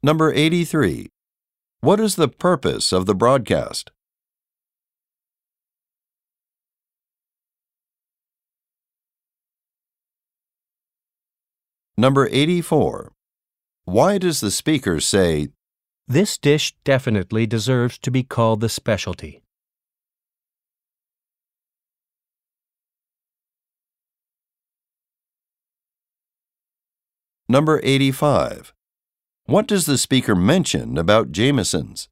Number 0.00 0.32
83. 0.32 1.08
What 1.80 1.98
is 1.98 2.14
the 2.14 2.28
purpose 2.28 2.92
of 2.92 3.06
the 3.06 3.16
broadcast? 3.16 3.90
Number 11.96 12.28
84. 12.30 13.10
Why 13.86 14.18
does 14.18 14.38
the 14.38 14.52
speaker 14.52 15.00
say, 15.00 15.48
This 16.06 16.38
dish 16.38 16.76
definitely 16.84 17.48
deserves 17.48 17.98
to 17.98 18.12
be 18.12 18.22
called 18.22 18.60
the 18.60 18.68
specialty. 18.68 19.42
Number 27.48 27.80
85. 27.82 28.74
What 29.48 29.66
does 29.66 29.86
the 29.86 29.96
speaker 29.96 30.34
mention 30.34 30.98
about 30.98 31.32
Jameson's? 31.32 32.10